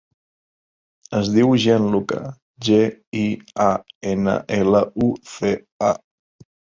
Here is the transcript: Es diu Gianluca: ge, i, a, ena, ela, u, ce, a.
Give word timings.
Es 1.17 1.27
diu 1.33 1.51
Gianluca: 1.65 2.21
ge, 2.67 2.79
i, 3.23 3.25
a, 3.65 3.67
ena, 4.13 4.33
ela, 4.61 4.81
u, 5.09 5.11
ce, 5.35 5.53
a. 5.89 5.91